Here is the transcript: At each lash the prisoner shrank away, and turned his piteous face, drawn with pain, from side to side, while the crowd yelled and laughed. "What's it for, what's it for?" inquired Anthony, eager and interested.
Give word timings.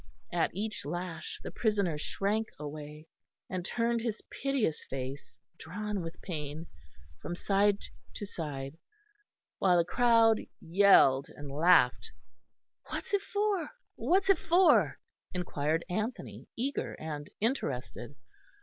At 0.33 0.49
each 0.55 0.83
lash 0.83 1.39
the 1.43 1.51
prisoner 1.51 1.99
shrank 1.99 2.47
away, 2.57 3.05
and 3.51 3.63
turned 3.63 4.01
his 4.01 4.23
piteous 4.31 4.83
face, 4.89 5.37
drawn 5.59 6.01
with 6.01 6.19
pain, 6.23 6.65
from 7.21 7.35
side 7.35 7.77
to 8.15 8.25
side, 8.25 8.79
while 9.59 9.77
the 9.77 9.85
crowd 9.85 10.39
yelled 10.59 11.27
and 11.29 11.51
laughed. 11.51 12.13
"What's 12.89 13.13
it 13.13 13.21
for, 13.21 13.69
what's 13.95 14.31
it 14.31 14.39
for?" 14.39 14.97
inquired 15.35 15.85
Anthony, 15.87 16.47
eager 16.55 16.95
and 16.95 17.29
interested. 17.39 18.15